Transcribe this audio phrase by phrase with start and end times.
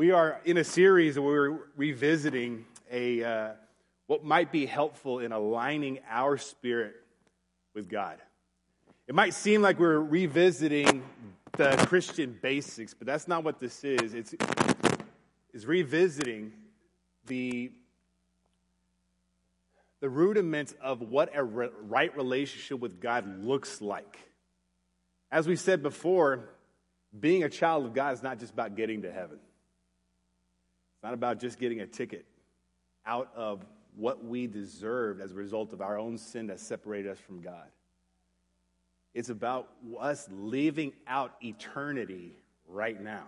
[0.00, 3.50] We are in a series where we're revisiting a, uh,
[4.06, 6.94] what might be helpful in aligning our spirit
[7.74, 8.16] with God.
[9.06, 11.02] It might seem like we're revisiting
[11.52, 14.14] the Christian basics, but that's not what this is.
[14.14, 14.34] It's,
[15.52, 16.54] it's revisiting
[17.26, 17.70] the,
[20.00, 24.18] the rudiments of what a re- right relationship with God looks like.
[25.30, 26.48] As we said before,
[27.20, 29.40] being a child of God is not just about getting to heaven.
[31.00, 32.26] It's not about just getting a ticket
[33.06, 33.64] out of
[33.96, 37.64] what we deserved as a result of our own sin that separated us from God.
[39.14, 42.36] It's about us living out eternity
[42.68, 43.24] right now.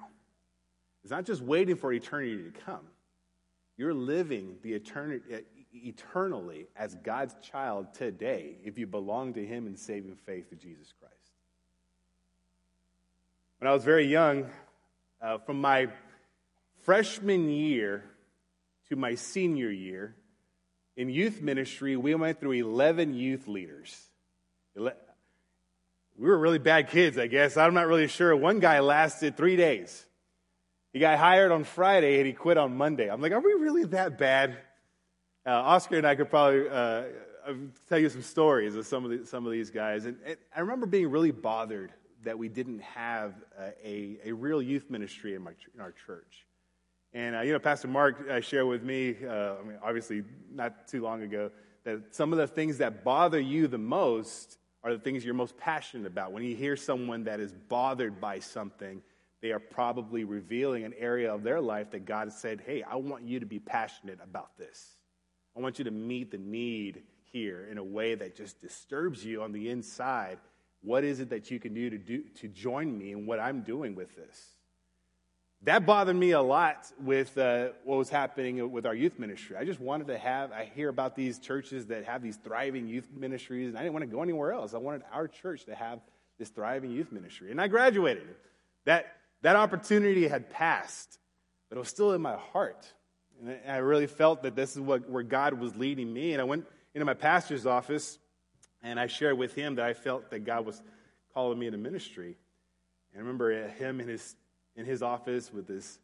[1.03, 2.87] It's not just waiting for eternity to come.
[3.79, 9.79] You're living the eternity, eternally as God's child today if you belong to Him in
[9.79, 11.15] saving faith to Jesus Christ.
[13.61, 14.45] When I was very young,
[15.23, 15.89] uh, from my
[16.83, 18.05] freshman year
[18.89, 20.15] to my senior year,
[20.97, 23.99] in youth ministry, we went through 11 youth leaders.
[24.75, 24.91] We
[26.17, 27.57] were really bad kids, I guess.
[27.57, 28.37] I'm not really sure.
[28.37, 30.05] One guy lasted three days.
[30.93, 33.09] He got hired on Friday and he quit on Monday.
[33.11, 34.59] I'm like, are we really that bad?
[35.47, 37.05] Uh, Oscar and I could probably uh,
[37.89, 40.05] tell you some stories of some of, the, some of these guys.
[40.05, 41.93] And, and I remember being really bothered
[42.25, 43.35] that we didn't have
[43.83, 46.45] a, a real youth ministry in, my, in our church.
[47.15, 50.89] And, uh, you know, Pastor Mark uh, shared with me, uh, I mean, obviously not
[50.89, 51.51] too long ago,
[51.85, 55.57] that some of the things that bother you the most are the things you're most
[55.57, 56.33] passionate about.
[56.33, 59.03] When you hear someone that is bothered by something,
[59.41, 63.25] they are probably revealing an area of their life that God said, hey, I want
[63.25, 64.97] you to be passionate about this.
[65.57, 69.43] I want you to meet the need here in a way that just disturbs you
[69.43, 70.39] on the inside
[70.83, 73.63] what is it that you can do to, do to join me in what I'm
[73.63, 74.57] doing with this?
[75.65, 79.57] That bothered me a lot with uh, what was happening with our youth ministry.
[79.57, 83.07] I just wanted to have, I hear about these churches that have these thriving youth
[83.17, 84.75] ministries, and I didn't want to go anywhere else.
[84.75, 86.01] I wanted our church to have
[86.37, 87.53] this thriving youth ministry.
[87.53, 88.27] And I graduated.
[88.87, 89.07] That,
[89.43, 91.21] that opportunity had passed,
[91.69, 92.93] but it was still in my heart.
[93.41, 96.33] And I really felt that this is what, where God was leading me.
[96.33, 98.19] And I went into my pastor's office
[98.83, 100.83] and I shared with him that I felt that God was
[101.35, 102.37] calling me into ministry.
[103.13, 104.35] And I remember him in his,
[104.77, 105.99] in his office with this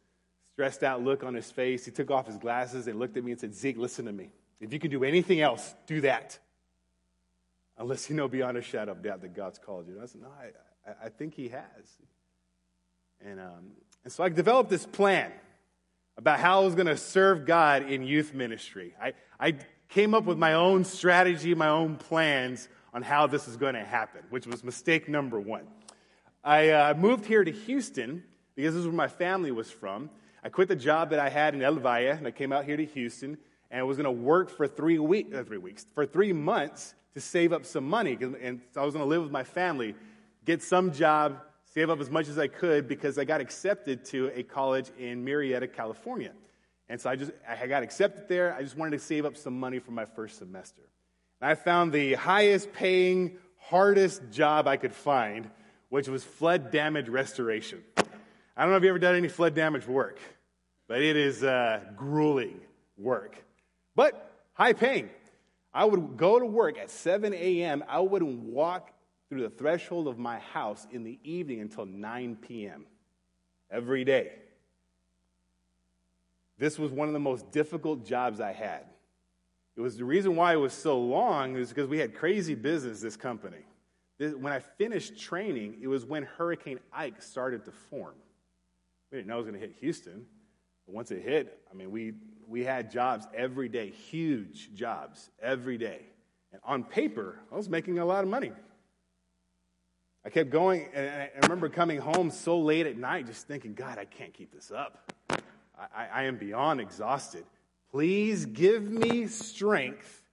[0.53, 1.85] stressed out look on his face.
[1.85, 4.29] He took off his glasses and looked at me and said, Zeke, listen to me.
[4.59, 6.37] If you can do anything else, do that.
[7.77, 9.93] Unless you know beyond a shadow of doubt that God's called you.
[9.93, 11.63] And I said, No, I, I think He has.
[13.25, 13.71] And, um,
[14.03, 15.31] and so I developed this plan
[16.17, 18.93] about how I was going to serve God in youth ministry.
[19.01, 19.55] I, I
[19.87, 23.83] came up with my own strategy, my own plans on how this is going to
[23.83, 25.67] happen, which was mistake number one.
[26.43, 28.23] I uh, moved here to Houston
[28.59, 30.09] because this is where my family was from.
[30.43, 32.75] I quit the job that I had in El Valle and I came out here
[32.75, 33.37] to Houston
[33.71, 36.93] and I was going to work for three, week, uh, three weeks, for three months
[37.13, 38.17] to save up some money.
[38.19, 39.95] And so I was going to live with my family,
[40.43, 41.39] get some job,
[41.73, 45.23] save up as much as I could because I got accepted to a college in
[45.23, 46.33] Murrieta, California.
[46.89, 48.53] And so I just I got accepted there.
[48.53, 50.81] I just wanted to save up some money for my first semester.
[51.39, 55.49] And I found the highest paying, hardest job I could find,
[55.87, 57.83] which was flood damage restoration.
[58.59, 60.19] I don't know if you ever done any flood damage work,
[60.89, 62.59] but it is uh, grueling
[62.97, 63.41] work,
[63.95, 65.09] but high paying.
[65.73, 67.85] I would go to work at 7 a.m.
[67.87, 68.91] I wouldn't walk
[69.29, 72.85] through the threshold of my house in the evening until 9 p.m.
[73.71, 74.33] every day.
[76.57, 78.83] This was one of the most difficult jobs I had.
[79.77, 82.99] It was the reason why it was so long is because we had crazy business,
[82.99, 83.63] this company.
[84.17, 88.15] When I finished training, it was when Hurricane Ike started to form.
[89.11, 90.25] We didn't know it was going to hit Houston.
[90.85, 92.13] But once it hit, I mean, we,
[92.47, 96.01] we had jobs every day, huge jobs every day.
[96.51, 98.51] And on paper, I was making a lot of money.
[100.25, 103.97] I kept going, and I remember coming home so late at night just thinking, God,
[103.97, 105.13] I can't keep this up.
[105.29, 107.45] I, I am beyond exhausted.
[107.91, 110.23] Please give me strength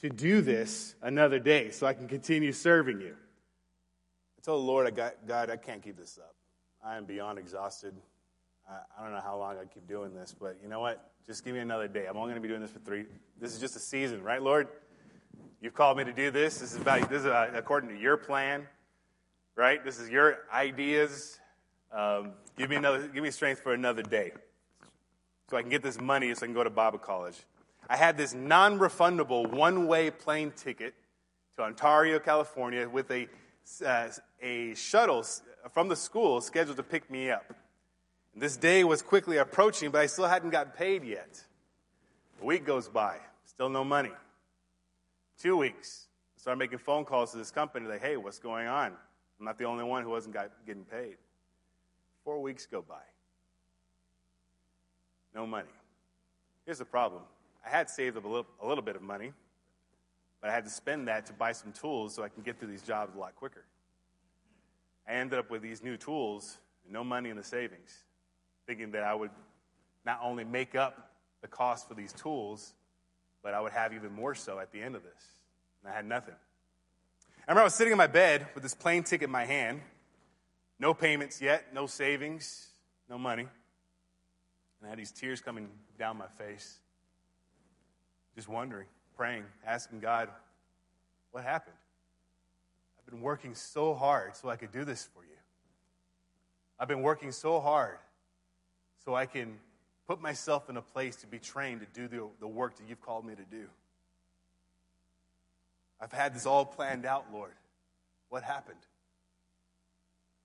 [0.00, 3.14] to do this another day so I can continue serving you.
[4.38, 6.34] I told the Lord, I got, God, I can't keep this up.
[6.84, 7.94] I am beyond exhausted.
[8.68, 11.10] I, don't know how long I keep doing this, but you know what?
[11.26, 12.06] Just give me another day.
[12.06, 13.06] I'm only going to be doing this for three.
[13.40, 14.68] This is just a season, right, Lord?
[15.60, 16.58] You've called me to do this.
[16.58, 18.66] This is about this is uh, according to your plan,
[19.56, 19.82] right?
[19.84, 21.40] This is your ideas.
[21.92, 23.08] Um, give me another.
[23.08, 24.32] Give me strength for another day
[25.50, 27.36] so I can get this money so I can go to Bible college.
[27.88, 30.94] I had this non refundable one way plane ticket
[31.56, 33.26] to Ontario, California with a,
[33.84, 34.08] uh,
[34.42, 35.24] a shuttle
[35.72, 37.44] from the school scheduled to pick me up.
[38.38, 41.42] This day was quickly approaching, but I still hadn't gotten paid yet.
[42.40, 44.12] A week goes by, still no money.
[45.40, 46.06] Two weeks,
[46.36, 48.92] I started making phone calls to this company, like, hey, what's going on?
[49.38, 51.16] I'm not the only one who wasn't got, getting paid.
[52.22, 53.02] Four weeks go by.
[55.34, 55.68] No money.
[56.64, 57.22] Here's the problem
[57.66, 59.32] I had saved a little, a little bit of money,
[60.40, 62.68] but I had to spend that to buy some tools so I can get through
[62.68, 63.64] these jobs a lot quicker.
[65.08, 68.04] I ended up with these new tools, and no money in the savings,
[68.68, 69.30] thinking that I would
[70.04, 71.10] not only make up
[71.40, 72.74] the cost for these tools,
[73.42, 75.24] but I would have even more so at the end of this.
[75.82, 76.34] And I had nothing.
[77.46, 79.80] I remember I was sitting in my bed with this plane ticket in my hand,
[80.78, 82.68] no payments yet, no savings,
[83.08, 83.44] no money.
[83.44, 86.76] And I had these tears coming down my face,
[88.34, 88.86] just wondering,
[89.16, 90.28] praying, asking God,
[91.30, 91.76] what happened?
[92.98, 95.38] I've been working so hard so I could do this for you.
[96.78, 97.96] I've been working so hard
[99.08, 99.58] so I can
[100.06, 103.00] put myself in a place to be trained to do the, the work that you've
[103.00, 103.64] called me to do.
[105.98, 107.54] I've had this all planned out, Lord.
[108.28, 108.76] What happened?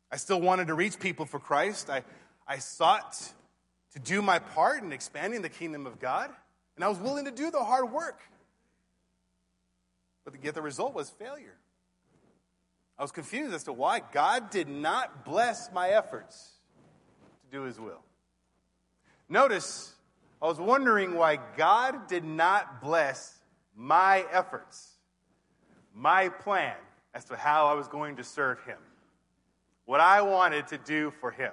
[0.10, 1.90] I still wanted to reach people for Christ.
[1.90, 2.04] I,
[2.48, 3.34] I sought
[3.96, 6.30] to do my part in expanding the kingdom of God,
[6.78, 8.22] and I was willing to do the hard work.
[10.24, 11.58] But yet the result was failure.
[12.98, 16.52] I was confused as to why God did not bless my efforts
[17.42, 18.00] to do his will.
[19.30, 19.94] Notice,
[20.42, 23.40] I was wondering why God did not bless
[23.76, 24.94] my efforts,
[25.96, 26.76] my plan
[27.14, 28.78] as to how I was going to serve him,
[29.86, 31.52] what I wanted to do for him.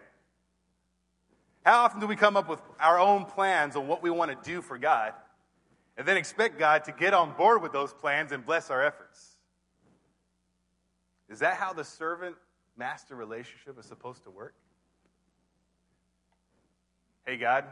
[1.64, 4.50] How often do we come up with our own plans on what we want to
[4.50, 5.12] do for God
[5.96, 9.36] and then expect God to get on board with those plans and bless our efforts?
[11.28, 12.36] Is that how the servant
[12.76, 14.54] master relationship is supposed to work?
[17.26, 17.64] Hey, God,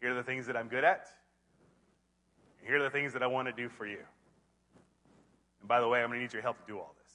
[0.00, 1.06] here are the things that I'm good at.
[2.66, 3.98] Here are the things that I want to do for you.
[5.60, 7.12] And by the way, I'm going to need your help to do all this.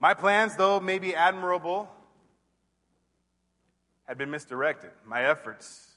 [0.00, 1.88] My plans, though may be admirable,
[4.06, 4.90] had been misdirected.
[5.06, 5.92] My efforts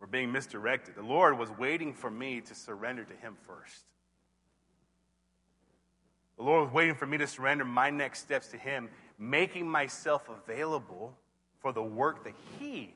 [0.00, 0.94] were being misdirected.
[0.94, 3.84] The Lord was waiting for me to surrender to Him first.
[6.36, 10.28] The Lord was waiting for me to surrender my next steps to Him, making myself
[10.28, 11.14] available
[11.60, 12.94] for the work that He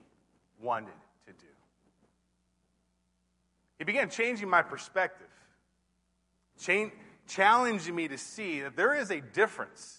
[0.61, 0.95] wanted
[1.27, 1.47] to do.
[3.79, 5.27] He began changing my perspective,
[7.27, 9.99] challenging me to see that there is a difference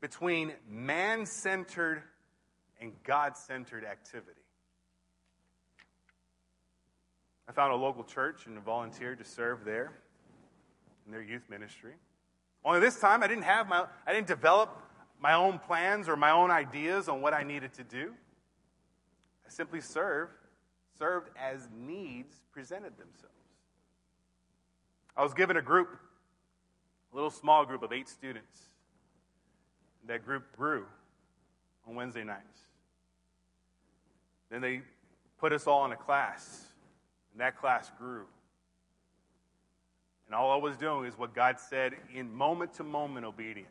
[0.00, 2.02] between man centered
[2.80, 4.40] and God centered activity.
[7.48, 9.92] I found a local church and volunteered to serve there
[11.06, 11.92] in their youth ministry.
[12.64, 14.80] Only this time I didn't have my I didn't develop
[15.22, 18.12] my own plans or my own ideas on what I needed to do.
[19.46, 20.32] I simply served,
[20.98, 23.28] served as needs presented themselves.
[25.16, 25.90] I was given a group,
[27.12, 28.58] a little small group of eight students.
[30.08, 30.86] That group grew
[31.86, 32.58] on Wednesday nights.
[34.50, 34.82] Then they
[35.38, 36.64] put us all in a class,
[37.32, 38.24] and that class grew.
[40.26, 43.68] And all I was doing is what God said in moment to moment obedience.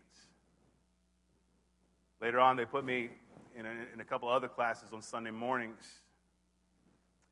[2.22, 3.10] Later on, they put me
[3.58, 5.84] in a, in a couple other classes on Sunday mornings.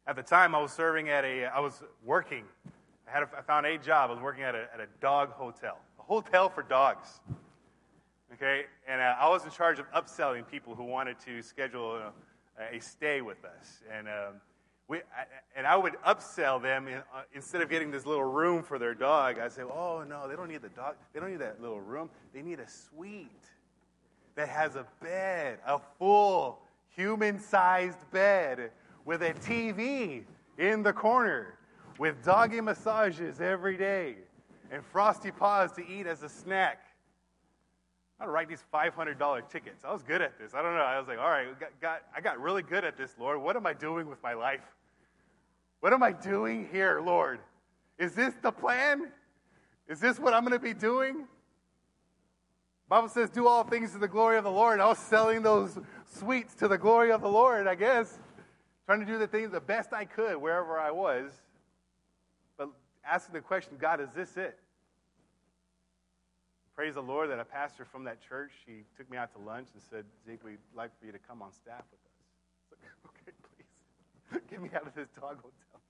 [0.08, 2.44] At the time, I was serving at a, I was working.
[3.08, 4.10] I, had a, I found a job.
[4.10, 7.20] I was working at a, at a dog hotel, a hotel for dogs.
[8.34, 8.64] Okay?
[8.88, 12.80] And uh, I was in charge of upselling people who wanted to schedule a, a
[12.80, 13.84] stay with us.
[13.96, 14.42] And, um,
[14.88, 18.64] we, I, and I would upsell them in, uh, instead of getting this little room
[18.64, 19.38] for their dog.
[19.38, 20.96] I'd say, oh, no, they don't need the dog.
[21.14, 22.10] They don't need that little room.
[22.34, 23.46] They need a suite
[24.40, 26.62] that has a bed, a full
[26.96, 28.72] human sized bed
[29.04, 30.24] with a TV
[30.58, 31.56] in the corner
[31.98, 34.16] with doggy massages every day
[34.72, 36.80] and frosty paws to eat as a snack.
[38.18, 39.84] I would write these $500 tickets.
[39.84, 40.54] I was good at this.
[40.54, 40.84] I don't know.
[40.84, 43.42] I was like, all right, got, got, I got really good at this, Lord.
[43.42, 44.64] What am I doing with my life?
[45.82, 47.42] What am I doing here, Lord?
[47.98, 49.12] Is this the plan?
[49.90, 51.28] Is this what I'm going to be doing?
[52.90, 54.80] Bible says, do all things to the glory of the Lord.
[54.80, 58.20] I was selling those suites to the glory of the Lord, I guess.
[58.88, 61.32] Trying to do the things the best I could wherever I was.
[62.58, 62.70] But
[63.08, 64.58] asking the question, God, is this it?
[66.80, 69.68] praise the Lord that a pastor from that church, she took me out to lunch
[69.74, 72.80] and said, Zeke, we'd like for you to come on staff with us.
[73.06, 74.42] Okay, please.
[74.50, 75.82] Get me out of this dog hotel.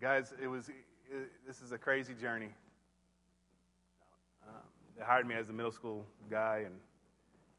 [0.00, 2.48] Guys, it was, it, this is a crazy journey.
[4.98, 6.74] They hired me as a middle school guy, and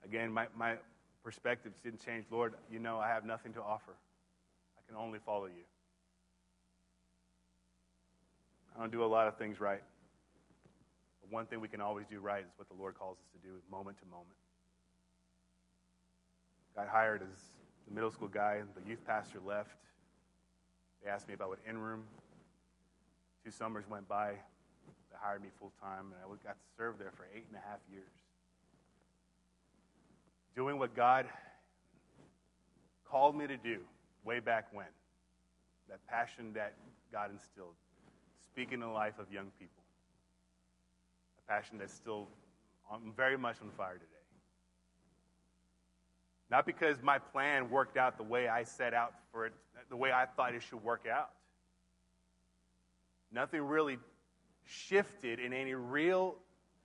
[0.03, 0.75] again, my, my,
[1.24, 2.25] perspectives didn't change.
[2.31, 3.91] Lord, you know I have nothing to offer.
[4.77, 5.63] I can only follow you.
[8.75, 9.84] I don't do a lot of things right.
[11.22, 13.48] But one thing we can always do right is what the Lord calls us to
[13.48, 14.38] do moment to moment.
[16.75, 17.38] Got hired as
[17.88, 19.75] the middle school guy, the youth pastor left.
[21.03, 22.03] They asked me about what in room.
[23.43, 24.36] Two summers went by.
[25.22, 27.80] Hired me full time, and I got to serve there for eight and a half
[27.92, 28.12] years.
[30.56, 31.26] Doing what God
[33.10, 33.80] called me to do
[34.24, 34.86] way back when.
[35.90, 36.74] That passion that
[37.12, 37.74] God instilled.
[38.46, 39.84] Speaking the life of young people.
[41.46, 42.28] A passion that's still
[42.90, 44.06] on, very much on fire today.
[46.50, 49.54] Not because my plan worked out the way I set out for it,
[49.90, 51.32] the way I thought it should work out.
[53.32, 53.98] Nothing really
[54.66, 56.36] shifted in any real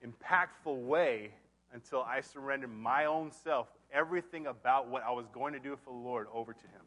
[0.05, 1.31] impactful way
[1.73, 5.91] until I surrendered my own self, everything about what I was going to do for
[5.91, 6.81] the Lord, over to Him.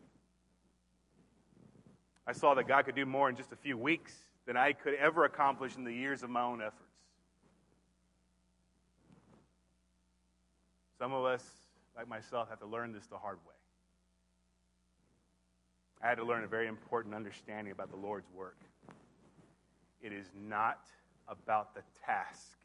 [2.27, 4.15] I saw that God could do more in just a few weeks
[4.47, 6.83] than I could ever accomplish in the years of my own efforts.
[10.99, 11.45] Some of us
[11.99, 13.55] like myself, have to learn this the hard way.
[16.01, 18.57] I had to learn a very important understanding about the Lord's work.
[20.01, 20.81] It is not
[21.27, 22.57] about the task,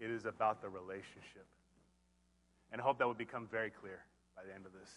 [0.00, 1.46] it is about the relationship.
[2.72, 4.00] And I hope that would become very clear
[4.34, 4.90] by the end of this.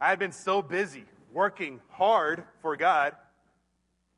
[0.00, 3.14] I had been so busy working hard for God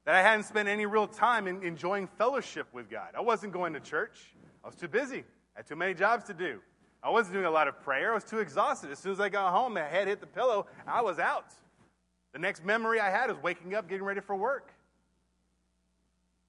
[0.05, 3.11] that I hadn't spent any real time in enjoying fellowship with God.
[3.17, 4.19] I wasn't going to church.
[4.65, 5.19] I was too busy.
[5.55, 6.61] I had too many jobs to do.
[7.03, 8.11] I wasn't doing a lot of prayer.
[8.11, 8.91] I was too exhausted.
[8.91, 11.53] As soon as I got home, my head hit the pillow, I was out.
[12.33, 14.73] The next memory I had was waking up, getting ready for work.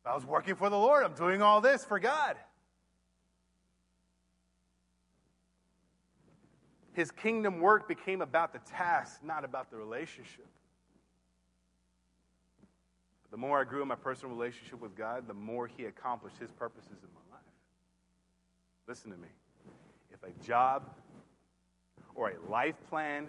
[0.10, 1.06] I was working for the Lord.
[1.06, 2.36] I'm doing all this for God.
[6.94, 10.48] His kingdom work became about the task, not about the relationship.
[13.22, 16.40] But the more I grew in my personal relationship with God, the more He accomplished
[16.40, 17.46] His purposes in my life.
[18.88, 19.28] Listen to me
[20.12, 20.90] if a job
[22.16, 23.28] or a life plan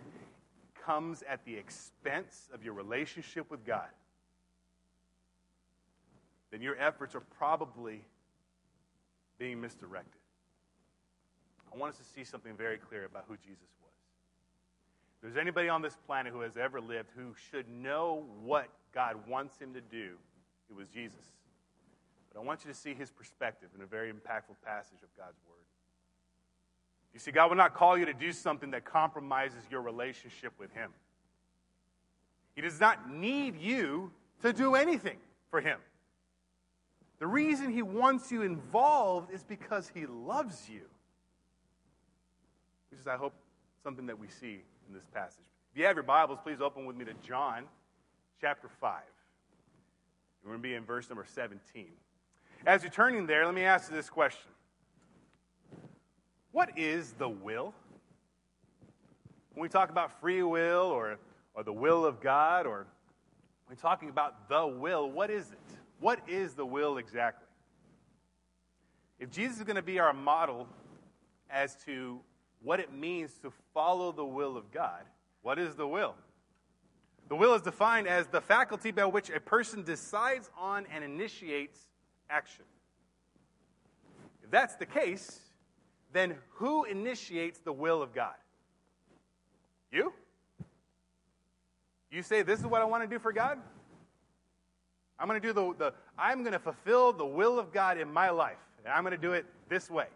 [0.87, 3.89] comes at the expense of your relationship with God,
[6.51, 8.03] then your efforts are probably
[9.39, 10.21] being misdirected.
[11.73, 13.93] I want us to see something very clear about who Jesus was.
[15.17, 19.17] If there's anybody on this planet who has ever lived who should know what God
[19.29, 20.15] wants him to do,
[20.69, 21.25] it was Jesus.
[22.33, 25.39] But I want you to see his perspective in a very impactful passage of God's
[25.49, 25.61] Word.
[27.13, 30.73] You see, God will not call you to do something that compromises your relationship with
[30.73, 30.93] Him.
[32.55, 35.17] He does not need you to do anything
[35.51, 35.79] for Him.
[37.21, 40.81] The reason He wants you involved is because He loves you.
[42.91, 43.35] Which is, I hope,
[43.85, 45.45] something that we see in this passage.
[45.73, 47.65] If you have your Bibles, please open with me to John
[48.41, 49.01] chapter 5.
[50.43, 51.87] We're going to be in verse number 17.
[52.67, 54.51] As you're turning there, let me ask you this question
[56.53, 57.73] what is the will?
[59.55, 61.19] When we talk about free will or,
[61.55, 62.87] or the will of God, or
[63.69, 65.80] we're talking about the will, what is it?
[66.01, 67.47] What is the will exactly?
[69.19, 70.67] If Jesus is going to be our model
[71.51, 72.21] as to
[72.63, 75.03] what it means to follow the will of God,
[75.43, 76.15] what is the will?
[77.29, 81.79] The will is defined as the faculty by which a person decides on and initiates
[82.29, 82.65] action.
[84.43, 85.41] If that's the case,
[86.13, 88.35] then who initiates the will of God?
[89.93, 90.13] You?
[92.11, 93.59] You say, This is what I want to do for God?
[95.21, 98.11] I'm going to do the, the I'm going to fulfill the will of God in
[98.11, 100.07] my life, and I'm going to do it this way.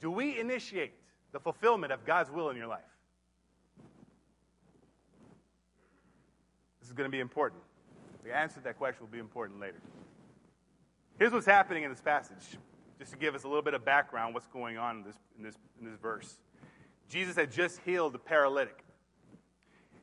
[0.00, 0.92] Do we initiate
[1.32, 2.80] the fulfillment of God's will in your life?
[6.80, 7.60] This is going to be important.
[8.24, 9.80] The answer to that question will be important later.
[11.18, 12.56] Here's what's happening in this passage
[12.98, 15.44] just to give us a little bit of background, what's going on in this, in
[15.44, 16.38] this, in this verse.
[17.08, 18.84] Jesus had just healed the paralytic.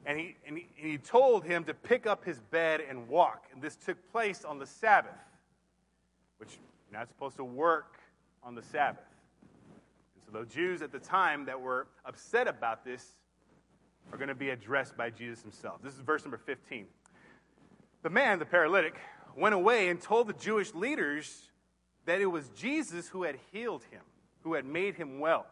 [0.06, 3.46] And he, and, he, and he told him to pick up his bed and walk.
[3.54, 5.12] And this took place on the Sabbath,
[6.38, 6.58] which
[6.92, 7.98] you're not supposed to work
[8.44, 9.04] on the Sabbath.
[10.14, 13.16] And so the Jews at the time that were upset about this
[14.12, 15.82] are going to be addressed by Jesus himself.
[15.84, 16.86] This is verse number 15.
[18.04, 18.96] The man, the paralytic,
[19.36, 21.50] went away and told the Jewish leaders
[22.06, 24.02] that it was Jesus who had healed him,
[24.44, 25.48] who had made him well.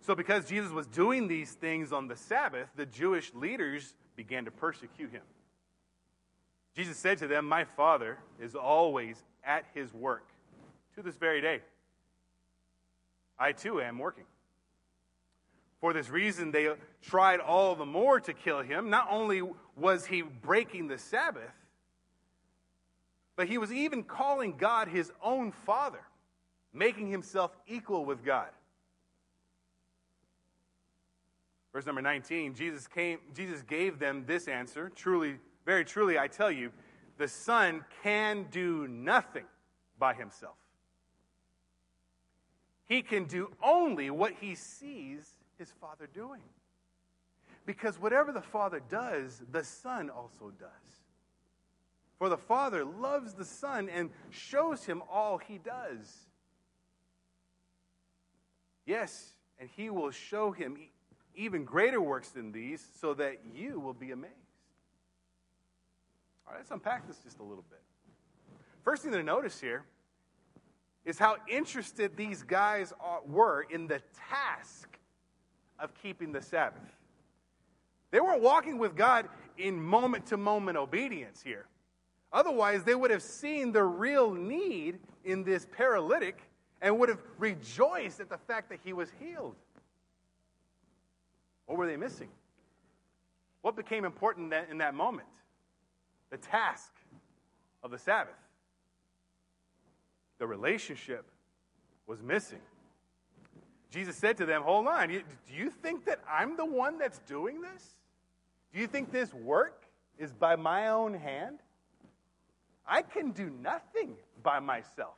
[0.00, 4.50] So, because Jesus was doing these things on the Sabbath, the Jewish leaders began to
[4.50, 5.22] persecute him.
[6.74, 10.26] Jesus said to them, My Father is always at his work
[10.94, 11.60] to this very day.
[13.38, 14.24] I too am working.
[15.80, 16.68] For this reason, they
[17.02, 18.90] tried all the more to kill him.
[18.90, 19.42] Not only
[19.76, 21.52] was he breaking the Sabbath,
[23.36, 26.02] but he was even calling God his own Father,
[26.72, 28.48] making himself equal with God.
[31.72, 36.50] Verse number 19, Jesus came Jesus gave them this answer, truly very truly I tell
[36.50, 36.72] you,
[37.18, 39.44] the Son can do nothing
[39.98, 40.56] by himself.
[42.86, 46.40] He can do only what he sees his Father doing.
[47.66, 50.70] Because whatever the Father does, the Son also does.
[52.18, 56.28] For the Father loves the Son and shows him all he does.
[58.86, 60.78] Yes, and he will show him
[61.38, 64.34] even greater works than these so that you will be amazed.
[66.46, 67.80] All right, let's unpack this just a little bit.
[68.82, 69.84] First thing to notice here
[71.04, 72.92] is how interested these guys
[73.26, 74.98] were in the task
[75.78, 76.82] of keeping the Sabbath.
[78.10, 81.66] They weren't walking with God in moment to moment obedience here.
[82.32, 86.40] Otherwise, they would have seen the real need in this paralytic
[86.80, 89.54] and would have rejoiced at the fact that he was healed.
[91.68, 92.30] What were they missing?
[93.62, 95.28] What became important in that moment?
[96.30, 96.90] The task
[97.84, 98.34] of the Sabbath
[100.38, 101.24] the relationship
[102.06, 102.60] was missing.
[103.90, 105.22] Jesus said to them, Hold on, do
[105.52, 107.96] you think that I'm the one that's doing this?
[108.72, 109.84] Do you think this work
[110.18, 111.58] is by my own hand?
[112.86, 115.16] I can do nothing by myself.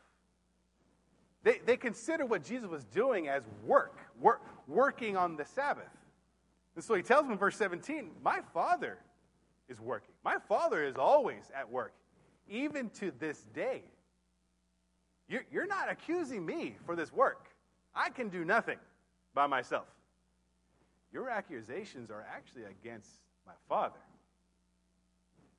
[1.43, 5.89] They, they consider what Jesus was doing as work, work, working on the Sabbath.
[6.75, 8.99] And so he tells them in verse 17, My Father
[9.69, 10.15] is working.
[10.25, 11.93] My Father is always at work,
[12.49, 13.83] even to this day.
[15.29, 17.49] You're, you're not accusing me for this work.
[17.95, 18.79] I can do nothing
[19.35, 19.87] by myself.
[21.13, 23.11] Your accusations are actually against
[23.47, 23.99] my Father.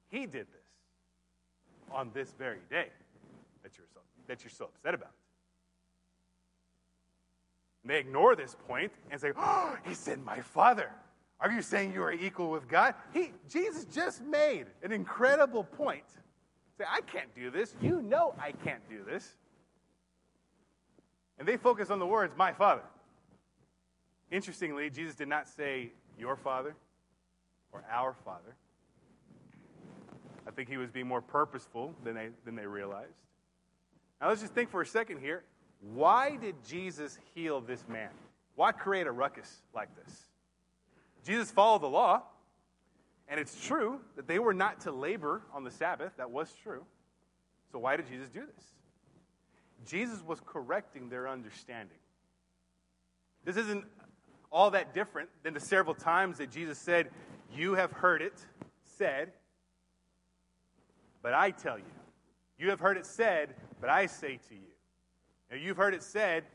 [0.10, 0.67] He did this
[1.91, 2.88] on this very day
[3.63, 5.12] that you're so, that you're so upset about.
[7.84, 10.91] And they ignore this point and say, Oh, he said, My Father.
[11.39, 12.94] Are you saying you are equal with God?
[13.13, 16.04] He, Jesus just made an incredible point.
[16.78, 17.76] Say, I can't do this.
[17.82, 19.34] You know I can't do this.
[21.39, 22.84] And they focus on the words, my father.
[24.30, 26.76] Interestingly, Jesus did not say your father
[27.72, 28.56] or our father.
[30.48, 33.13] I think he was being more purposeful than they, than they realized.
[34.20, 35.44] Now let's just think for a second here.
[35.82, 38.10] Why did Jesus heal this man?
[38.56, 40.26] Why create a ruckus like this?
[41.26, 42.24] Jesus followed the law,
[43.28, 46.13] and it's true that they were not to labor on the Sabbath.
[46.17, 46.84] That was true.
[47.72, 48.65] So why did Jesus do this?
[49.86, 51.98] Jesus was correcting their understanding.
[53.44, 53.86] This isn't
[54.52, 57.10] all that different than the several times that Jesus said,
[57.52, 58.34] You have heard it
[58.84, 59.32] said,
[61.24, 61.86] but I tell you.
[62.60, 64.72] You have heard it said, but I say to you.
[65.51, 66.45] Now, you've heard it said,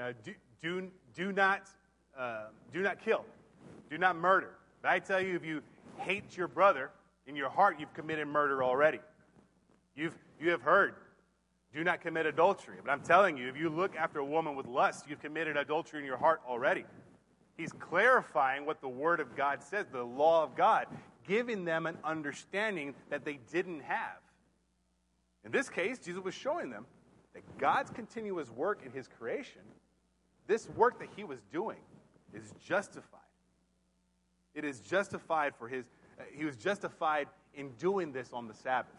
[0.00, 1.68] uh, do, do, do, not,
[2.16, 3.24] uh, do not kill,
[3.90, 4.52] do not murder.
[4.82, 5.62] But I tell you, if you
[5.98, 6.90] hate your brother
[7.26, 9.00] in your heart, you've committed murder already.
[9.96, 10.94] You've, you have heard,
[11.74, 12.76] do not commit adultery.
[12.84, 15.98] But I'm telling you, if you look after a woman with lust, you've committed adultery
[15.98, 16.84] in your heart already.
[17.56, 20.86] He's clarifying what the Word of God says, the law of God,
[21.26, 24.18] giving them an understanding that they didn't have.
[25.44, 26.86] In this case, Jesus was showing them
[27.46, 29.62] that God's continuous work in His creation,
[30.46, 31.78] this work that He was doing,
[32.34, 33.20] is justified.
[34.54, 35.86] It is justified for His,
[36.18, 38.94] uh, He was justified in doing this on the Sabbath.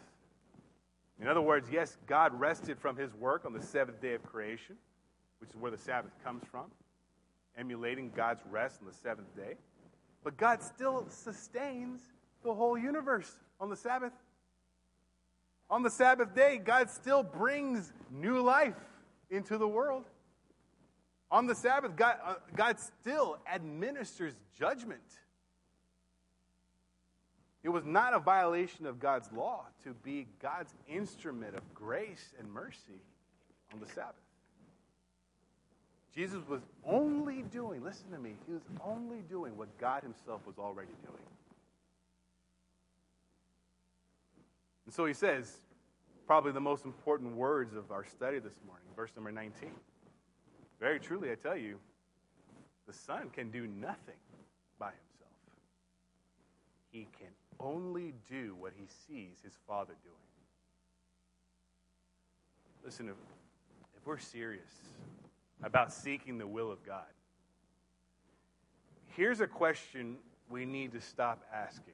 [1.20, 4.76] In other words, yes, God rested from his work on the seventh day of creation,
[5.40, 6.66] which is where the Sabbath comes from,
[7.56, 9.54] emulating God's rest on the seventh day.
[10.24, 12.02] But God still sustains
[12.44, 14.14] the whole universe on the Sabbath.
[15.72, 18.76] On the Sabbath day, God still brings new life
[19.32, 20.04] into the world.
[21.32, 25.02] On the Sabbath, God, uh, God still administers judgment
[27.64, 32.52] it was not a violation of God's law to be God's instrument of grace and
[32.52, 33.02] mercy
[33.72, 34.16] on the Sabbath.
[36.14, 40.58] Jesus was only doing, listen to me, he was only doing what God himself was
[40.58, 41.24] already doing.
[44.92, 45.50] And so he says,
[46.28, 49.70] probably the most important words of our study this morning, verse number 19.
[50.82, 51.78] Very truly, I tell you,
[52.88, 54.20] the Son can do nothing
[54.78, 55.32] by himself.
[56.92, 60.16] He can only do what he sees his Father doing.
[62.84, 63.16] Listen, if,
[63.96, 64.74] if we're serious
[65.64, 67.06] about seeking the will of God,
[69.16, 70.18] here's a question
[70.50, 71.94] we need to stop asking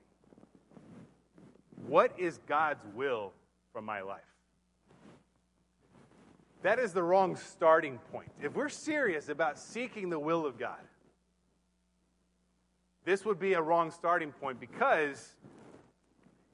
[1.86, 3.34] What is God's will
[3.72, 4.22] for my life?
[6.63, 8.32] That is the wrong starting point.
[8.42, 10.80] If we're serious about seeking the will of God,
[13.06, 15.36] this would be a wrong starting point because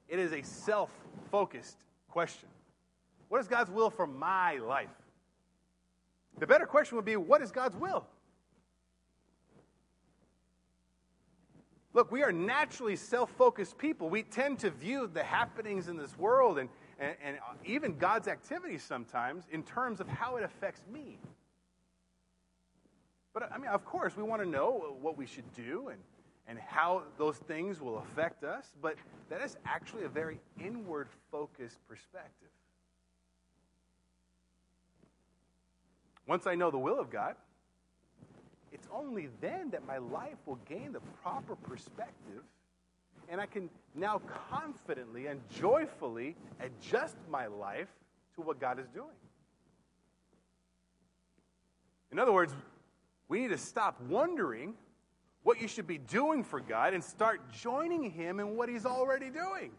[0.08, 0.90] it is a self
[1.30, 2.48] focused question.
[3.28, 4.88] What is God's will for my life?
[6.38, 8.06] The better question would be what is God's will?
[11.94, 14.10] Look, we are naturally self focused people.
[14.10, 18.82] We tend to view the happenings in this world and, and, and, even God's activities
[18.82, 21.18] sometimes in terms of how it affects me.
[23.32, 26.00] But I mean, of course, we want to know what we should do and,
[26.48, 28.96] and how those things will affect us, but
[29.30, 32.48] that is actually a very inward focused perspective.
[36.26, 37.36] Once I know the will of God,
[38.74, 42.42] it's only then that my life will gain the proper perspective
[43.28, 47.88] and I can now confidently and joyfully adjust my life
[48.34, 49.16] to what God is doing.
[52.12, 52.52] In other words,
[53.28, 54.74] we need to stop wondering
[55.42, 59.30] what you should be doing for God and start joining Him in what He's already
[59.30, 59.70] doing.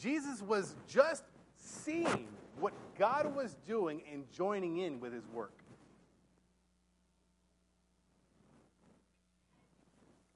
[0.00, 1.24] Jesus was just
[1.56, 5.63] seeing what God was doing and joining in with His work.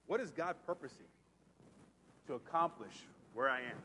[0.09, 1.07] What is God purposing
[2.27, 2.95] to accomplish
[3.35, 3.77] where I am?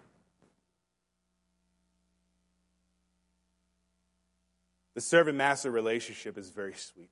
[4.96, 7.12] The servant master relationship is very sweet.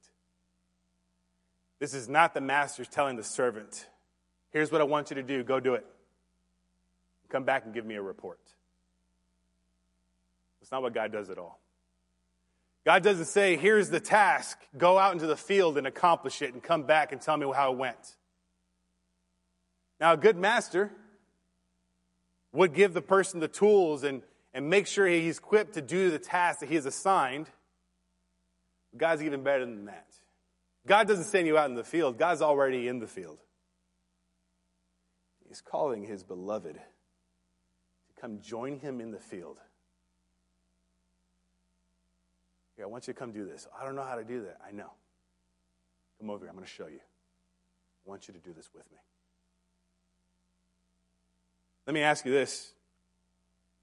[1.80, 3.86] This is not the master telling the servant,
[4.52, 5.86] here's what I want you to do, go do it.
[7.28, 8.39] Come back and give me a report.
[10.62, 11.60] That's not what God does at all.
[12.86, 16.63] God doesn't say, here's the task, go out into the field and accomplish it and
[16.63, 18.15] come back and tell me how it went.
[20.01, 20.91] Now, a good master
[22.51, 26.17] would give the person the tools and, and make sure he's equipped to do the
[26.17, 27.45] task that he is assigned.
[28.97, 30.07] God's even better than that.
[30.87, 33.37] God doesn't send you out in the field, God's already in the field.
[35.47, 39.59] He's calling his beloved to come join him in the field.
[42.75, 43.67] Here, I want you to come do this.
[43.79, 44.57] I don't know how to do that.
[44.67, 44.91] I know.
[46.19, 46.49] Come over here.
[46.49, 47.01] I'm going to show you.
[47.01, 48.97] I want you to do this with me.
[51.91, 52.71] Let me ask you this.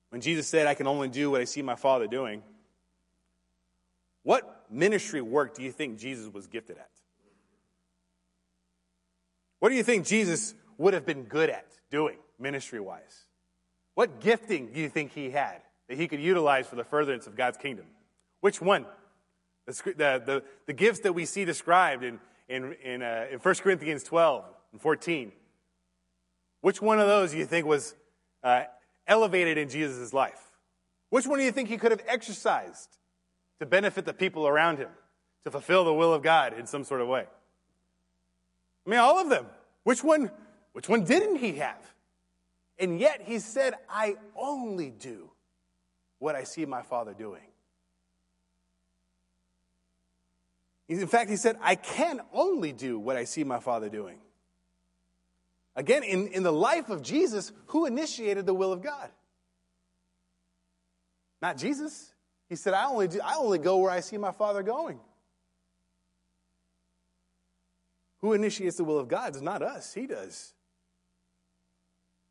[0.08, 2.42] When Jesus said, I can only do what I see my Father doing,
[4.22, 6.88] what ministry work do you think Jesus was gifted at?
[9.58, 13.26] What do you think Jesus would have been good at doing ministry wise?
[13.92, 17.36] What gifting do you think he had that he could utilize for the furtherance of
[17.36, 17.84] God's kingdom?
[18.40, 18.86] Which one?
[19.66, 22.18] The, the, the, gifts that we see described in,
[22.48, 25.30] in, in, uh, in 1 Corinthians 12 and 14.
[26.60, 27.94] Which one of those do you think was
[28.42, 28.64] uh,
[29.06, 30.50] elevated in Jesus' life?
[31.10, 32.98] Which one do you think he could have exercised
[33.60, 34.90] to benefit the people around him,
[35.44, 37.26] to fulfill the will of God in some sort of way?
[38.86, 39.46] I mean, all of them.
[39.84, 40.30] Which one,
[40.72, 41.94] which one didn't he have?
[42.78, 45.30] And yet he said, I only do
[46.18, 47.42] what I see my Father doing.
[50.88, 54.18] In fact, he said, I can only do what I see my Father doing.
[55.78, 59.10] Again, in, in the life of Jesus, who initiated the will of God?
[61.40, 62.12] Not Jesus.
[62.48, 64.98] He said, I only, do, I only go where I see my Father going.
[68.22, 69.28] Who initiates the will of God?
[69.28, 70.52] It's not us, He does.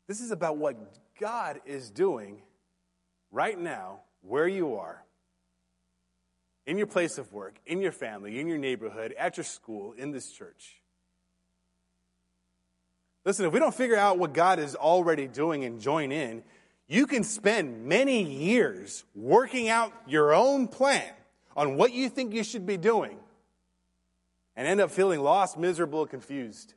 [0.08, 0.76] This is about what
[1.18, 2.42] God is doing
[3.30, 5.02] right now, where you are,
[6.66, 10.10] in your place of work, in your family, in your neighborhood, at your school, in
[10.10, 10.82] this church.
[13.28, 16.42] Listen, if we don't figure out what God is already doing and join in,
[16.86, 21.04] you can spend many years working out your own plan
[21.54, 23.18] on what you think you should be doing
[24.56, 26.72] and end up feeling lost, miserable, confused.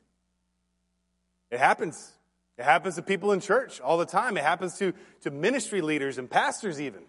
[1.50, 2.12] It happens.
[2.58, 4.36] It happens to people in church all the time.
[4.36, 7.00] It happens to, to ministry leaders and pastors, even.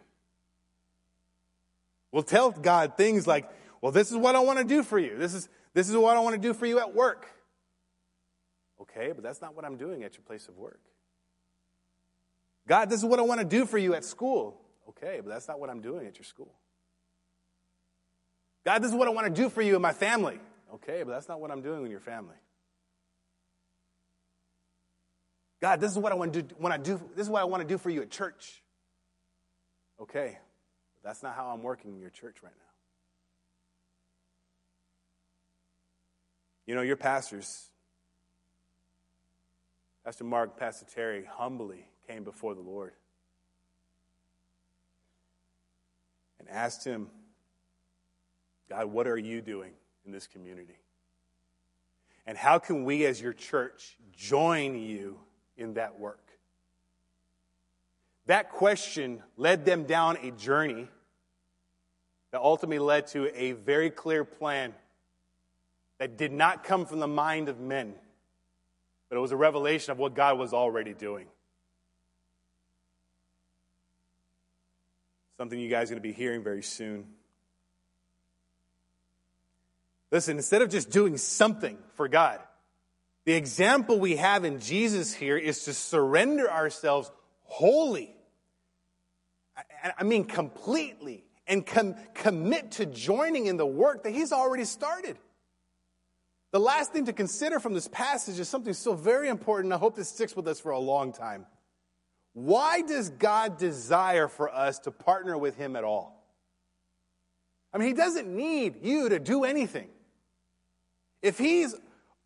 [2.14, 3.52] We'll tell God things like,
[3.82, 5.18] well, this is what I want to do for you.
[5.18, 7.28] This is, this is what I want to do for you at work.
[8.82, 10.80] Okay, but that's not what I'm doing at your place of work.
[12.68, 14.60] God, this is what I want to do for you at school.
[14.90, 16.54] Okay, but that's not what I'm doing at your school.
[18.66, 20.40] God, this is what I want to do for you in my family.
[20.76, 22.36] Okay, but that's not what I'm doing in your family.
[25.62, 27.46] God, this is what I want to do, when I do this is what I
[27.46, 28.62] want to do for you at church.
[30.02, 30.38] Okay,
[30.96, 32.64] but that's not how I'm working in your church right now.
[36.66, 37.70] You know, your pastors
[40.04, 42.92] Pastor Mark, Pastor Terry humbly came before the Lord
[46.40, 47.08] and asked him,
[48.70, 49.72] God, what are you doing
[50.06, 50.78] in this community?
[52.26, 55.20] And how can we as your church join you
[55.58, 56.20] in that work?
[58.26, 60.88] That question led them down a journey
[62.32, 64.74] that ultimately led to a very clear plan
[65.98, 67.94] that did not come from the mind of men,
[69.14, 71.28] but it was a revelation of what God was already doing.
[75.38, 77.06] Something you guys are going to be hearing very soon.
[80.10, 82.40] Listen, instead of just doing something for God,
[83.26, 87.12] the example we have in Jesus here is to surrender ourselves
[87.44, 88.16] wholly.
[89.96, 95.20] I mean, completely, and com- commit to joining in the work that He's already started.
[96.54, 99.74] The last thing to consider from this passage is something so very important.
[99.74, 101.48] I hope this sticks with us for a long time.
[102.34, 106.24] Why does God desire for us to partner with Him at all?
[107.74, 109.90] I mean, He doesn't need you to do anything.
[111.24, 111.74] If He's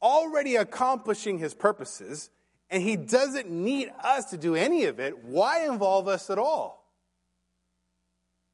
[0.01, 2.29] already accomplishing His purposes
[2.69, 6.85] and He doesn't need us to do any of it, why involve us at all?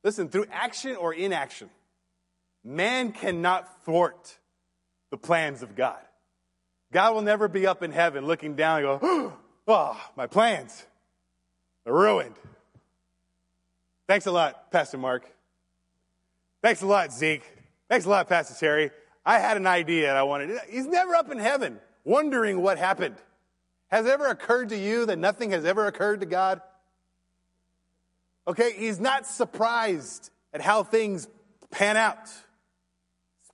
[0.03, 1.71] Listen, through action or inaction,
[2.63, 4.38] man cannot thwart
[5.13, 5.99] the plans of God.
[6.91, 9.34] God will never be up in heaven looking down and go,
[9.67, 10.88] oh, my plans
[11.86, 12.34] are ruined.
[14.08, 15.32] Thanks a lot, Pastor Mark.
[16.63, 17.43] Thanks a lot, Zeke.
[17.88, 18.89] Thanks a lot, Pastor Terry.
[19.23, 23.17] I had an idea that I wanted He's never up in heaven wondering what happened.
[23.91, 26.60] Has ever occurred to you that nothing has ever occurred to God?
[28.47, 31.28] Okay, he's not surprised at how things
[31.69, 32.32] pan out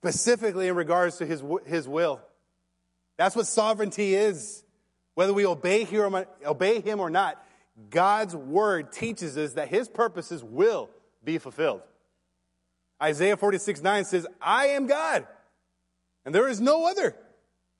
[0.00, 2.22] specifically in regards to his, his will.
[3.18, 4.64] That's what sovereignty is.
[5.14, 7.44] Whether we obey him, obey him or not,
[7.90, 10.88] God's word teaches us that his purposes will
[11.22, 11.82] be fulfilled.
[13.02, 15.26] Isaiah 46 9 says, I am God,
[16.24, 17.14] and there is no other.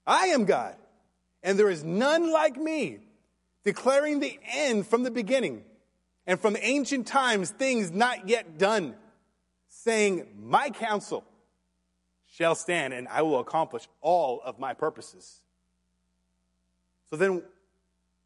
[0.06, 0.76] I am God,
[1.42, 2.98] and there is none like me,
[3.64, 5.62] declaring the end from the beginning,
[6.26, 8.94] and from ancient times things not yet done,
[9.68, 11.24] saying, My counsel
[12.30, 15.40] shall stand, and I will accomplish all of my purposes.
[17.10, 17.42] So then,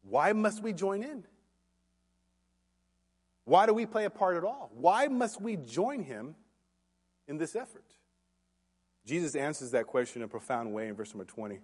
[0.03, 1.23] why must we join in?
[3.45, 4.71] Why do we play a part at all?
[4.73, 6.35] Why must we join him
[7.27, 7.83] in this effort?
[9.05, 11.55] Jesus answers that question in a profound way in verse number 20.
[11.55, 11.63] And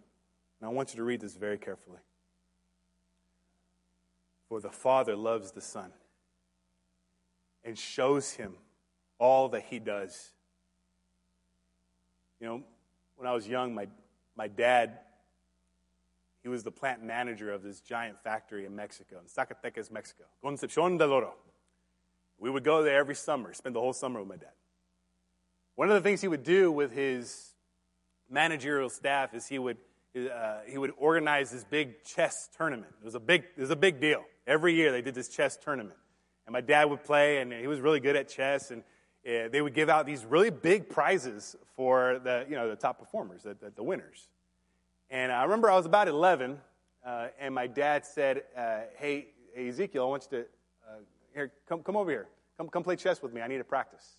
[0.61, 1.97] I want you to read this very carefully.
[4.47, 5.91] For the Father loves the Son
[7.63, 8.55] and shows him
[9.17, 10.33] all that he does
[12.41, 12.63] you know,
[13.15, 13.87] when I was young, my,
[14.35, 14.97] my dad,
[16.41, 20.97] he was the plant manager of this giant factory in Mexico, in Zacatecas, Mexico, Concepcion
[20.97, 21.35] del Oro.
[22.39, 24.53] We would go there every summer, spend the whole summer with my dad.
[25.75, 27.53] One of the things he would do with his
[28.27, 29.77] managerial staff is he would,
[30.15, 32.91] uh, he would organize this big chess tournament.
[33.01, 34.23] It was, a big, it was a big deal.
[34.47, 35.97] Every year they did this chess tournament.
[36.47, 38.71] And my dad would play, and he was really good at chess.
[38.71, 38.83] And
[39.23, 43.43] they would give out these really big prizes for the, you know, the top performers,
[43.43, 44.27] the, the, the winners.
[45.09, 46.57] And I remember I was about 11,
[47.05, 50.99] uh, and my dad said, uh, hey, hey, Ezekiel, I want you to, uh,
[51.33, 52.27] here, come, come over here.
[52.57, 53.41] Come, come play chess with me.
[53.41, 54.17] I need to practice.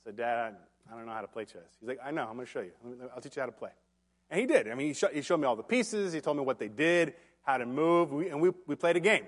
[0.00, 1.62] I said, Dad, I, I don't know how to play chess.
[1.80, 2.22] He's like, I know.
[2.22, 2.72] I'm going to show you.
[3.14, 3.70] I'll teach you how to play.
[4.30, 4.68] And he did.
[4.68, 6.12] I mean, he, he showed me all the pieces.
[6.12, 9.00] He told me what they did, how to move, we, and we, we played a
[9.00, 9.24] game.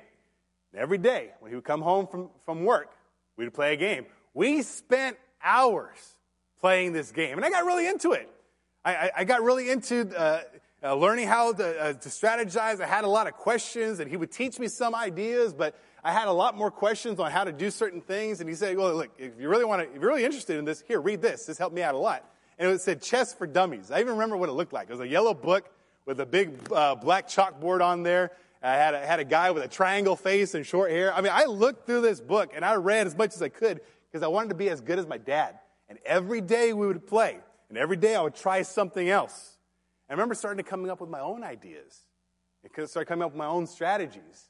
[0.74, 2.92] Every day, when he would come home from, from work,
[3.36, 4.06] we'd play a game.
[4.36, 5.96] We spent hours
[6.60, 8.28] playing this game, and I got really into it.
[8.84, 10.42] I, I, I got really into uh,
[10.82, 12.82] uh, learning how to, uh, to strategize.
[12.82, 16.12] I had a lot of questions, and he would teach me some ideas, but I
[16.12, 18.40] had a lot more questions on how to do certain things.
[18.40, 20.66] And he said, "Well, look, if you really want to, if you're really interested in
[20.66, 21.46] this, here, read this.
[21.46, 22.22] This helped me out a lot."
[22.58, 24.90] And it said "Chess for Dummies." I even remember what it looked like.
[24.90, 25.64] It was a yellow book
[26.04, 28.32] with a big uh, black chalkboard on there.
[28.62, 31.14] I had a, had a guy with a triangle face and short hair.
[31.14, 33.80] I mean, I looked through this book and I read as much as I could
[34.16, 35.58] because I wanted to be as good as my dad.
[35.90, 37.36] And every day we would play,
[37.68, 39.58] and every day I would try something else.
[40.08, 42.00] I remember starting to coming up with my own ideas.
[42.62, 44.48] And I started coming up with my own strategies.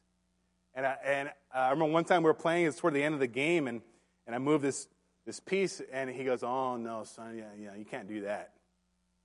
[0.72, 3.20] And I, and I remember one time we were playing, it's toward the end of
[3.20, 3.82] the game, and,
[4.28, 4.86] and I moved this,
[5.24, 8.52] this piece, and he goes, Oh, no, son, yeah, yeah, you can't do that.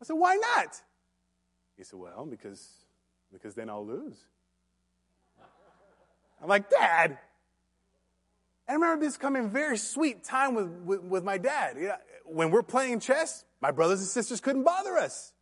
[0.02, 0.82] I said, Why not?
[1.78, 2.68] He said, Well, because,
[3.32, 4.18] because then I'll lose.
[6.42, 7.20] I'm like, Dad,
[8.72, 11.76] I remember this coming very sweet time with, with, with my dad.
[11.76, 15.34] You know, when we're playing chess, my brothers and sisters couldn't bother us.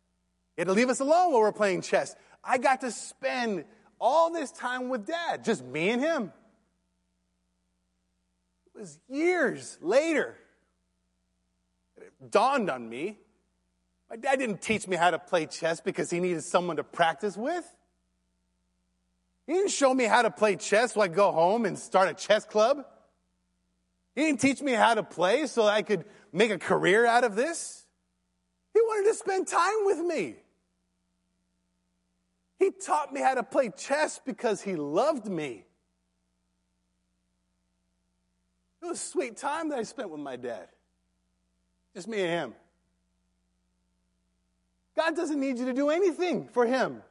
[0.56, 2.16] He had to leave us alone while we're playing chess.
[2.42, 3.66] I got to spend
[4.00, 6.32] all this time with dad, just me and him.
[8.74, 10.36] It was years later
[11.98, 13.16] it dawned on me
[14.10, 17.36] my dad didn't teach me how to play chess because he needed someone to practice
[17.36, 17.64] with.
[19.46, 22.14] He didn't show me how to play chess so I go home and start a
[22.14, 22.84] chess club.
[24.20, 27.36] He didn't teach me how to play so I could make a career out of
[27.36, 27.86] this.
[28.74, 30.36] He wanted to spend time with me.
[32.58, 35.64] He taught me how to play chess because he loved me.
[38.82, 40.68] It was a sweet time that I spent with my dad.
[41.94, 42.54] Just me and him.
[44.96, 47.02] God doesn't need you to do anything for him.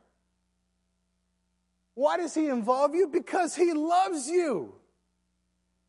[1.95, 3.07] Why does he involve you?
[3.07, 4.75] Because he loves you.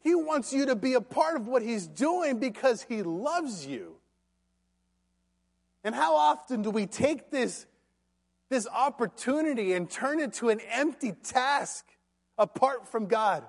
[0.03, 3.97] He wants you to be a part of what he's doing because he loves you.
[5.85, 7.67] And how often do we take this,
[8.49, 11.87] this opportunity and turn it to an empty task
[12.39, 13.45] apart from God?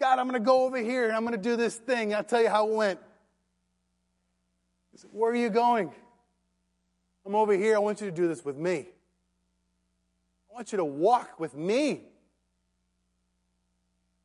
[0.00, 2.14] God, I'm going to go over here and I'm going to do this thing.
[2.14, 3.00] I'll tell you how it went.
[5.12, 5.92] Where are you going?
[7.26, 7.76] I'm over here.
[7.76, 8.86] I want you to do this with me.
[10.50, 12.02] I want you to walk with me.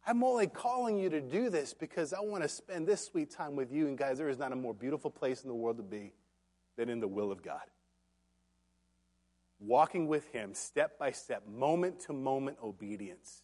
[0.06, 3.56] I'm only calling you to do this because I want to spend this sweet time
[3.56, 3.88] with you.
[3.88, 6.12] And guys, there is not a more beautiful place in the world to be
[6.76, 7.62] than in the will of God.
[9.60, 13.44] Walking with Him step by step, moment to moment obedience.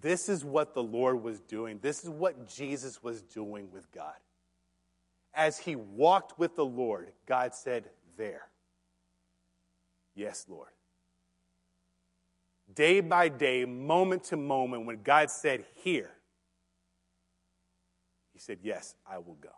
[0.00, 1.78] This is what the Lord was doing.
[1.80, 4.14] This is what Jesus was doing with God
[5.34, 8.48] as he walked with the Lord, God said, There.
[10.14, 10.68] Yes, Lord.
[12.74, 16.10] Day by day, moment to moment, when God said, Here,
[18.32, 19.50] he said, Yes, I will go.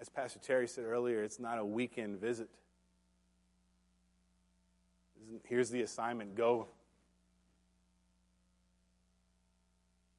[0.00, 2.48] As Pastor Terry said earlier, it's not a weekend visit.
[5.44, 6.68] Here's the assignment go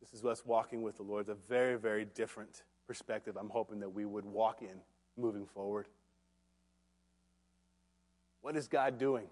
[0.10, 1.22] This is us walking with the Lord.
[1.22, 4.82] It's a very, very different perspective I'm hoping that we would walk in
[5.18, 5.88] moving forward.
[8.42, 9.28] What is God doing?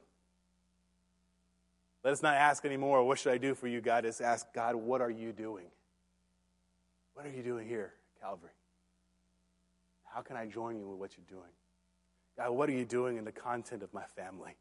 [2.04, 4.06] Let us not ask anymore, what should I do for you, God?
[4.06, 5.66] Let's ask, God, what are you doing?
[7.14, 8.52] What are you doing here, Calvary?
[10.06, 11.52] How can I join you with what you're doing?
[12.38, 14.56] God, what are you doing in the content of my family?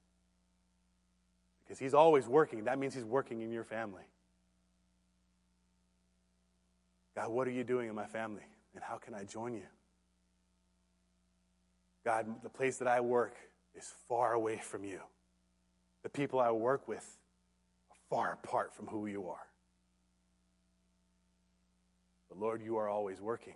[1.63, 2.65] Because He's always working.
[2.65, 4.05] That means He's working in your family.
[7.15, 8.43] God, what are you doing in my family?
[8.75, 9.63] And how can I join you?
[12.05, 13.37] God, the place that I work
[13.77, 15.01] is far away from you.
[16.03, 17.19] The people I work with
[17.91, 19.47] are far apart from who you are.
[22.29, 23.55] But Lord, you are always working.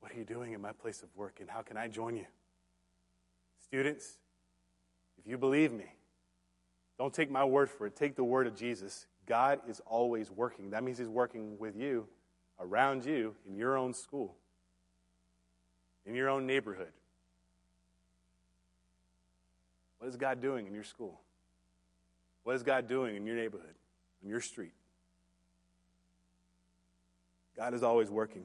[0.00, 2.26] What are you doing in my place of work, and how can I join you?
[3.64, 4.18] Students,
[5.18, 5.86] if you believe me,
[6.98, 7.96] don't take my word for it.
[7.96, 9.06] Take the word of Jesus.
[9.26, 10.70] God is always working.
[10.70, 12.06] That means He's working with you,
[12.60, 14.36] around you, in your own school,
[16.06, 16.92] in your own neighborhood.
[20.06, 21.18] What is God doing in your school?
[22.44, 23.74] What is God doing in your neighborhood,
[24.22, 24.70] in your street?
[27.56, 28.44] God is always working.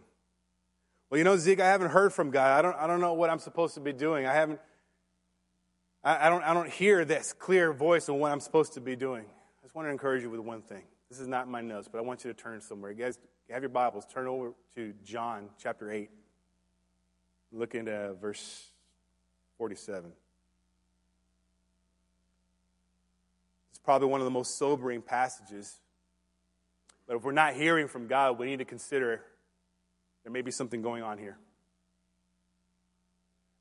[1.08, 2.58] Well, you know, Zeke, I haven't heard from God.
[2.58, 4.26] I don't, I don't know what I'm supposed to be doing.
[4.26, 4.60] I haven't,
[6.04, 8.96] I, I don't, I don't hear this clear voice of what I'm supposed to be
[8.96, 10.86] doing I just want to encourage you with one thing.
[11.12, 12.90] This is not my notes, but I want you to turn somewhere.
[12.90, 13.20] You guys,
[13.52, 14.08] have your Bibles.
[14.12, 16.10] Turn over to John chapter 8.
[17.52, 18.72] Look into verse
[19.60, 20.12] 47.
[23.84, 25.80] Probably one of the most sobering passages.
[27.08, 29.22] But if we're not hearing from God, we need to consider
[30.24, 31.38] there may be something going on here.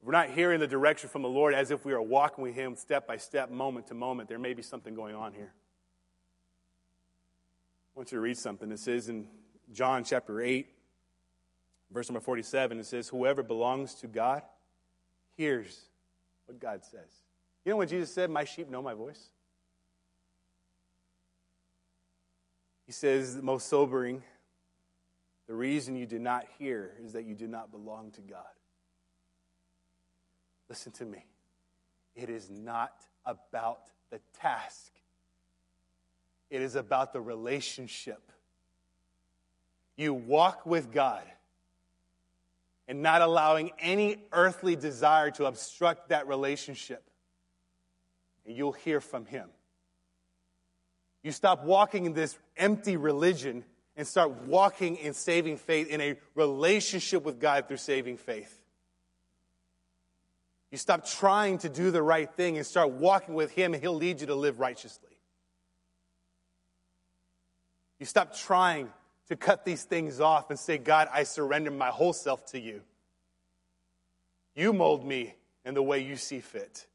[0.00, 2.54] If we're not hearing the direction from the Lord as if we are walking with
[2.54, 5.52] Him step by step, moment to moment, there may be something going on here.
[7.94, 8.70] I want you to read something.
[8.70, 9.26] It says in
[9.72, 10.66] John chapter 8,
[11.90, 14.42] verse number 47, it says, Whoever belongs to God
[15.36, 15.80] hears
[16.46, 17.10] what God says.
[17.64, 19.28] You know when Jesus said, My sheep know my voice?
[22.90, 24.24] He says, the most sobering,
[25.46, 28.42] the reason you do not hear is that you do not belong to God.
[30.68, 31.24] Listen to me.
[32.16, 32.92] It is not
[33.24, 34.90] about the task
[36.50, 38.32] it is about the relationship.
[39.96, 41.22] You walk with God
[42.88, 47.08] and not allowing any earthly desire to obstruct that relationship.
[48.44, 49.48] And you'll hear from Him.
[51.22, 53.64] You stop walking in this empty religion
[53.96, 58.56] and start walking in saving faith, in a relationship with God through saving faith.
[60.70, 63.94] You stop trying to do the right thing and start walking with Him, and He'll
[63.94, 65.10] lead you to live righteously.
[67.98, 68.90] You stop trying
[69.28, 72.80] to cut these things off and say, God, I surrender my whole self to you.
[74.54, 76.86] You mold me in the way you see fit.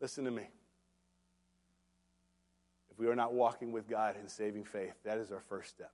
[0.00, 0.48] Listen to me.
[2.90, 5.92] If we are not walking with God in saving faith, that is our first step.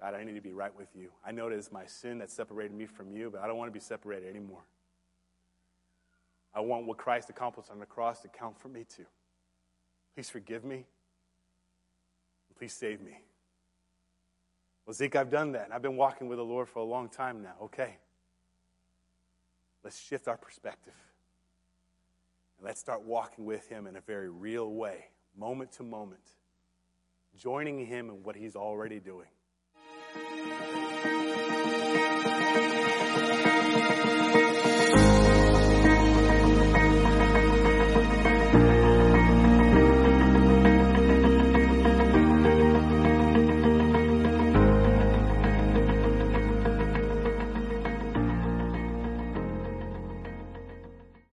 [0.00, 1.10] God, I need to be right with you.
[1.24, 3.68] I know it is my sin that separated me from you, but I don't want
[3.68, 4.62] to be separated anymore.
[6.54, 9.06] I want what Christ accomplished on the cross to count for me too.
[10.14, 10.84] Please forgive me.
[12.58, 13.18] Please save me.
[14.86, 15.64] Well, Zeke, I've done that.
[15.64, 17.54] And I've been walking with the Lord for a long time now.
[17.62, 17.96] Okay.
[19.82, 20.94] Let's shift our perspective.
[22.58, 26.22] And let's start walking with Him in a very real way, moment to moment,
[27.36, 29.28] joining Him in what He's already doing.